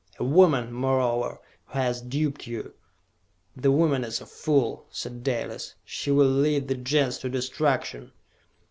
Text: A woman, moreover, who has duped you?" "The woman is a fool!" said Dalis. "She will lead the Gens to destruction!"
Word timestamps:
A 0.17 0.23
woman, 0.23 0.73
moreover, 0.73 1.39
who 1.67 1.73
has 1.77 2.01
duped 2.01 2.47
you?" 2.47 2.73
"The 3.55 3.71
woman 3.71 4.03
is 4.03 4.19
a 4.19 4.25
fool!" 4.25 4.87
said 4.89 5.21
Dalis. 5.23 5.75
"She 5.85 6.09
will 6.09 6.25
lead 6.25 6.67
the 6.69 6.73
Gens 6.75 7.19
to 7.19 7.29
destruction!" 7.29 8.11